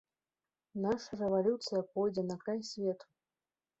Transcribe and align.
Наша 0.85 1.11
рэвалюцыя 1.21 1.81
пойдзе 1.93 2.23
на 2.31 2.35
край 2.45 2.59
свету! 2.71 3.05